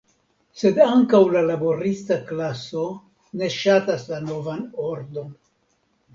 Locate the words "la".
1.35-1.43, 4.15-4.23